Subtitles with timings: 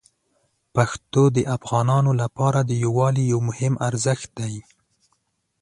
[0.75, 4.55] پښتو د افغانانو لپاره د یووالي یو مهم ارزښت دی.